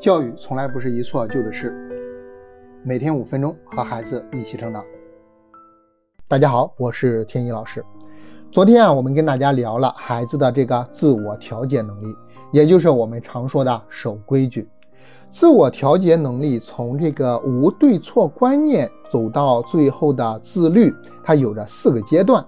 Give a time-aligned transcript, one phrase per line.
[0.00, 1.74] 教育从来不是一蹴而就的事，
[2.84, 4.84] 每天五分钟和孩子一起成长。
[6.28, 7.84] 大家好，我是天一老师。
[8.52, 12.14] 昨天啊，我们跟大家聊了孩子的这个自我调节能力，
[12.52, 14.68] 也就是我们常说的守规矩。
[15.30, 20.94] 自我调节能力从这个无对错观念走到最后的自律，
[21.24, 22.46] 它有着四个阶段。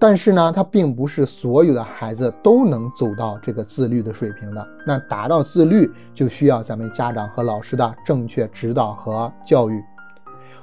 [0.00, 4.64] 但是呢，它并不是所有的孩子都能走到这个自律的水平的。
[4.86, 9.82] 那达到自律，就需要咱们家长和老师的正确指导和教育。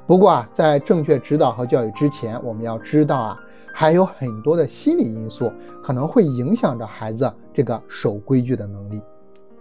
[0.07, 3.39] 不过啊，在正确指导和教育之前，我们要知道啊，
[3.73, 5.51] 还有很多的心理因素
[5.83, 9.01] 可能会影响着孩子这个守规矩的能力。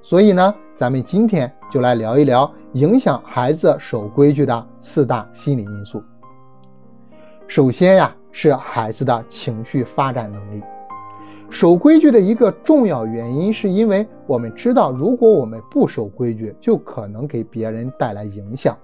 [0.03, 6.01] 所以呢，咱们今天就来聊一聊影响孩子守规矩的四大心理因素。
[7.49, 8.15] 首先呀。
[8.37, 10.61] 是孩子的情绪发展能力。
[11.49, 18.77] 守规矩的一个重要原因，是因为我们知道，如果我们不守规矩，就可能给别人带来影响。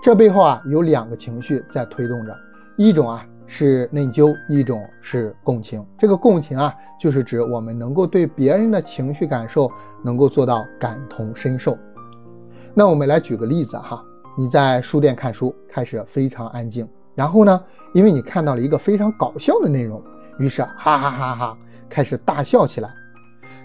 [0.00, 2.32] 这背后啊，有两个情绪在推动着，
[2.76, 5.84] 一种啊是内疚，一种是共情。
[5.98, 9.68] 这个共情啊，就是指我们能够对别人的情绪感受
[10.04, 11.76] 能够做到感同身受。
[12.72, 14.00] 那我们来举个例子哈，
[14.38, 16.88] 你在书店看书，开始非常安静。
[17.20, 17.62] 然后呢？
[17.92, 20.02] 因为你看到了一个非常搞笑的内容，
[20.38, 22.90] 于是哈哈哈哈开始大笑起来。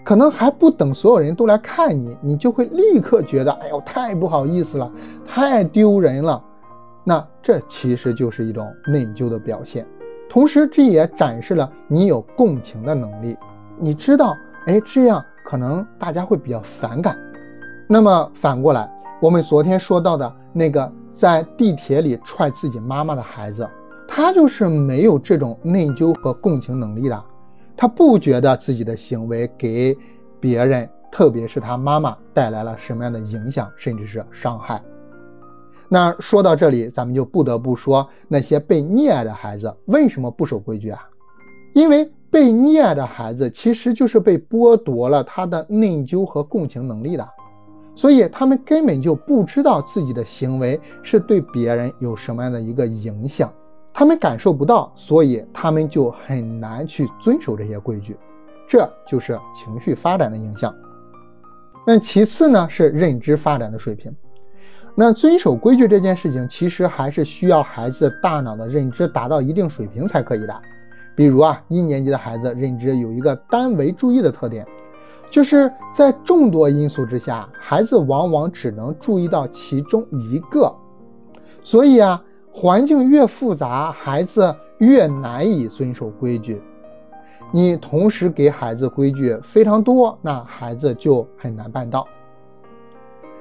[0.04, 4.92] 可能还不等所有人都来看你，你就会立刻觉得，哎呦，太不好意思了，
[5.26, 6.44] 太丢人了。
[7.06, 9.88] 那这其实就是一种内疚的表现，
[10.28, 13.38] 同时这也展示了你有共情的能力。
[13.80, 17.18] 你知道，哎，这样可能大家会比较反感。
[17.88, 20.92] 那么反过来，我们昨天说到的那个。
[21.16, 23.66] 在地铁里踹自己妈妈的孩子，
[24.06, 27.24] 他就是没有这种内疚和共情能力的，
[27.78, 29.98] 他不觉得自己的行为给
[30.42, 34.84] 别人，特别是他妈妈带来了什么样的影响，甚至是伤害。
[35.88, 41.00] 那说到这里，咱们就不得不说那些被溺爱的孩子为什么不守规矩啊？
[41.74, 47.26] 因为被溺爱的孩子其实就是被剥夺了他的内疚和共情能力的。
[47.96, 53.52] 所以他们根本就不知道自己的行为是对别人有什么样的一个影响，
[53.94, 58.18] 他们感受不到，所以他们就很难去遵守这些规矩，
[58.68, 60.76] 这就是情绪发展的影响。
[61.88, 64.14] 那其次呢是认知发展的水平，
[64.94, 70.62] 那遵守规矩这件事情其实还是需要孩子大脑的认知达到一定水平才可以的。
[71.16, 74.66] 比如啊，一年级的孩子认知有一个单维注意的特点。
[75.36, 80.74] 就是在众多因素之下，孩子往往只能注意到其中一个，
[81.62, 86.62] 所以啊，环境越复杂，孩子越难以遵守规矩。
[87.52, 92.08] 你同时给孩子规矩非常多，那孩子就很难办到。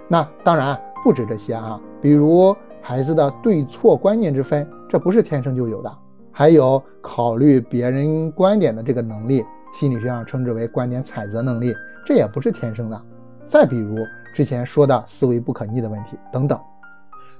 [0.08, 2.52] 那当然不止这些啊，比如
[2.82, 5.96] 孩子的对错观念之分，这不是天生就有的，
[6.32, 9.44] 还有考虑别人观点的这个能力。
[9.74, 11.74] 心理学上称之为观点采择能力，
[12.06, 13.02] 这也不是天生的。
[13.44, 13.98] 再比如
[14.32, 16.58] 之前说的思维不可逆的问题等等，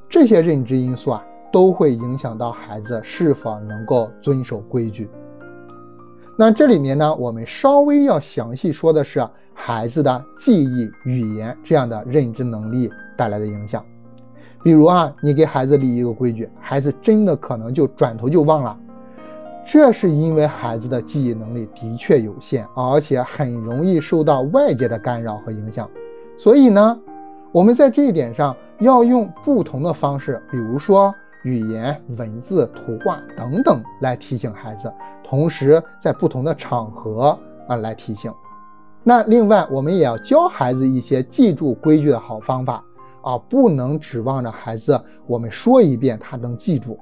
[0.08, 5.08] 这些认知因素啊，都会影响到孩子是否能够遵守规矩。
[6.36, 9.24] 那这里面呢，我们稍微要详细说的是
[9.54, 13.84] 孩子的记忆、语言这样的认知能力带来的影响。
[14.64, 18.76] 比如啊，你给孩子立一个规矩，孩子真的可能就转头就忘了。
[19.66, 25.88] 这是因为孩子的记忆能力的确有限，而且很容易受到外界的干扰和影响。
[26.36, 27.00] 所以呢，
[27.50, 31.14] 我们在这一点上要用不同的方式，比如说
[31.44, 34.92] 语言、文字、图画等等来提醒孩子，
[35.22, 38.30] 同时在不同的场合啊来提醒。
[39.02, 42.84] 那另外，我们也要教孩子一些记住规矩的好方法
[43.22, 46.98] 啊，不能指望着孩子我们说一遍他能记住。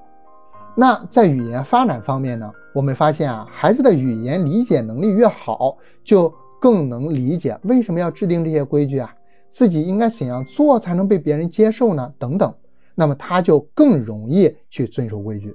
[0.74, 9.14] 那在语言发展方面呢，我们发现啊，孩子的语言理解能力越好，就更能理解为什么要制定这些规矩啊，
[9.50, 12.10] 自己应该怎样做才能被别人接受呢？
[12.18, 12.54] 等等，
[12.94, 15.54] 那么他就更容易去遵守规矩。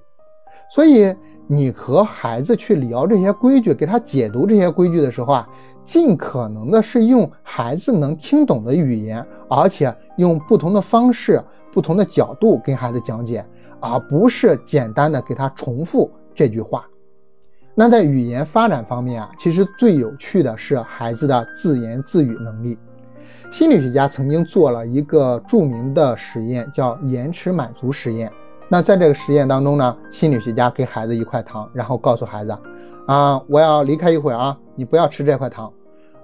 [0.70, 1.16] 所以
[1.48, 5.50] 你和孩子去聊这些规矩，给他解读这些规矩的时候啊，
[5.84, 13.46] 尽可能的是用孩子能听懂的语言，而且用不同的方式、不同的角度跟孩子讲解。
[13.80, 16.84] 而不是简单的给他重复这句话。
[17.76, 22.76] 那在语言发展方面啊，其实最有趣的是孩子的自言自语能力。
[23.52, 28.32] 心理学家曾经做了一个著名的实验，叫延迟满足实验。
[28.70, 32.58] 那在这个实验当中呢，心理学家给孩子一块糖，然后告诉孩子：
[33.06, 35.72] 啊，我要离开一会儿啊，你不要吃这块糖。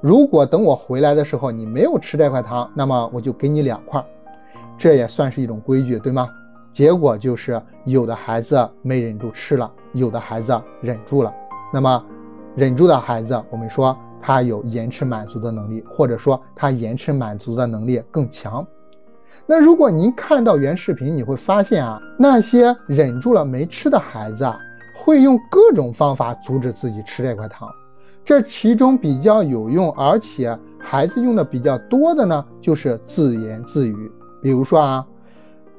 [0.01, 4.03] 如果等我回来的时候你没有吃这块糖，那么我就给你两块，
[4.77, 6.27] 这也算是一种规矩，对吗？
[6.73, 11.33] 结果就是有的孩子没忍住吃了，有的孩子忍住了。
[11.71, 12.05] 那么
[12.55, 18.67] 忍住的孩子，我们说他有延迟满足的能力，或者说他延迟满足的能力更强。
[19.45, 24.57] 那如果您看到原视频，你会发现啊，那些忍住了没吃的孩子啊，
[24.95, 27.67] 会用各种方法阻止自己吃这块糖。
[28.23, 34.11] 这其中比较有用，而且孩子用的比较多的呢，就是自言自语。
[34.41, 35.05] 比如说啊，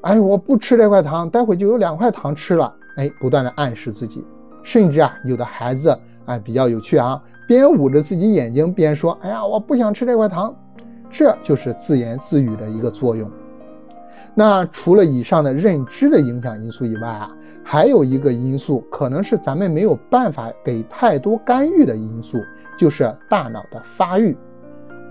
[0.03, 2.71] 哎，我不吃这块糖，待会就有两块糖吃了。
[2.97, 4.23] 哎，不断的暗示自己，
[4.63, 7.19] 甚至啊，有的孩子啊比较有趣啊，
[7.49, 10.55] 边捂着自己眼睛边说：“哎呀，我不想吃这块糖。”
[11.09, 13.31] 这就是自言自语的一个作用。
[14.35, 17.31] 那除了以上的认知的影响因素以外啊。
[17.67, 22.39] 还有一个因素，可能是咱们没有办法给太多干预的因素，
[22.77, 24.37] 就是大脑的发育。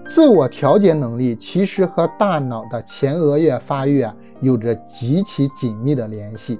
[0.06, 6.60] 自我调节能力其实和大脑的前额叶发育啊有着极其紧密的联系。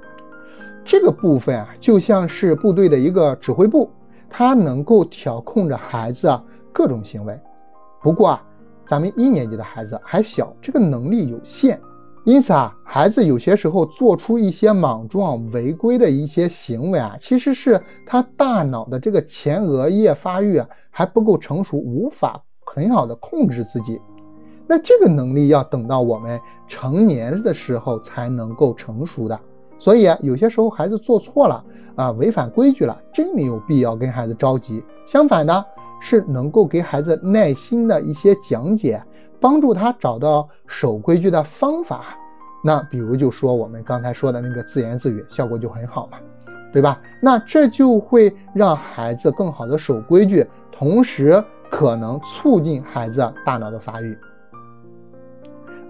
[0.84, 3.88] 这个部分啊，就像是部队的一个指挥部，
[4.28, 7.40] 它能够调控着孩子啊各种行为。
[8.02, 8.42] 不过啊，
[8.84, 11.80] 咱们一年级的孩子还小，这个能力有限。
[12.24, 24.00] 因此啊，孩子有些时候做出一些莽撞、违规的一些行为啊，其实是他大脑的这个前额叶发育啊还不够成熟，无法很好的控制自己。
[24.66, 29.38] 那这个能力要等到我们成年的时候才能够成熟的。
[29.78, 31.62] 所以啊，有些时候孩子做错了
[31.94, 34.82] 啊，违反规矩了，真没有必要跟孩子着急。
[35.04, 35.62] 相反的，
[36.00, 39.02] 是能够给孩子耐心的一些讲解。
[39.44, 42.16] 帮助他找到守规矩的方法，
[42.64, 46.16] 那比如就说我们刚才说的那个自言自语，效果就很好嘛，
[46.72, 46.98] 对吧？
[47.20, 54.16] 那这就会让孩子更好的守规矩，同时可能促进孩子大脑的发育。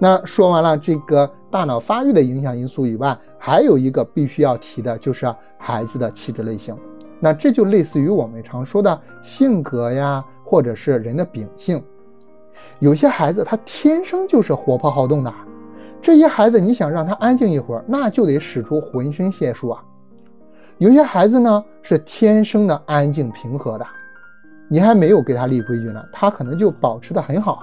[0.00, 6.77] 那说完了这个大脑发育的影响因素以外，还有一个必须要提的就是孩子的气质类型。
[7.21, 11.81] 那这就类似于我们常说的性格呀，或者是人的秉性。
[12.79, 15.33] 有些孩子他天生就是活泼好动的，
[16.01, 19.83] 这些孩子你想让他安静一会儿，那就得使出浑身解数啊。
[20.79, 23.87] 有些孩子呢是天生的安静平和的，
[24.69, 27.62] 你还没有给他立规矩呢，他可能就保持的很好。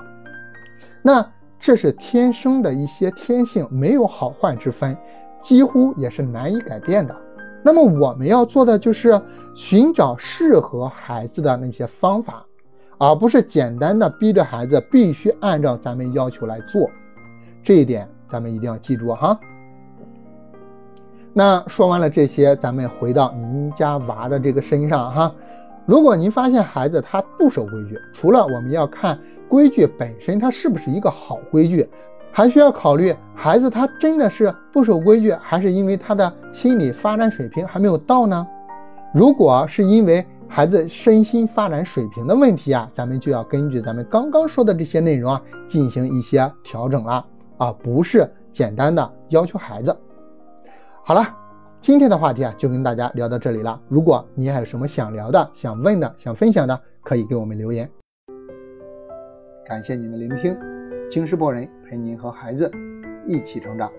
[1.02, 1.26] 那
[1.60, 4.98] 这是天生的一些天性，没有好坏之分，
[5.42, 7.16] 几乎也是难以改变的。
[7.64, 9.22] 那么我们要做的就是
[9.56, 12.44] 寻找适合孩子的那些方法。
[13.02, 16.88] 而不是简单的逼着孩子必须按照咱们要求来做，
[17.64, 19.40] 这一点咱们一定要记住哈。
[21.34, 25.34] 那说完了这些，咱们回到您家娃的这个身上哈。
[25.88, 29.18] 如果您发现孩子他不守规矩，除了我们要看
[29.50, 31.90] 规矩本身它是不是一个好规矩，
[32.32, 38.46] 还需要考虑孩子他真的是不守规矩，还是因为他的心理发展水平还没有到呢？
[39.12, 47.26] 如果是因为孩子身心发展水平的问题啊，咱们就要根据咱们刚刚说的这些内容啊，进行一些调整了
[47.58, 49.98] 啊，不是简单的要求孩子。
[51.06, 51.26] 好了，
[51.80, 53.80] 今天的话题啊，就跟大家聊到这里了。
[53.88, 57.90] 如果你还有什么想聊的、想问的、想分享的，可以给我们留言。
[59.66, 60.54] 感谢您的聆听，
[61.10, 62.70] 京师博人陪您和孩子
[63.26, 63.90] 一起成长。